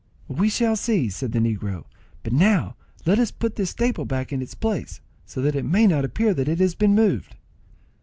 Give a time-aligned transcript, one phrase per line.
[0.27, 1.85] "We shall see," said the negro;
[2.23, 5.85] "but now let us put this staple back in its place, so that it may
[5.85, 7.35] not appear that it has been moved."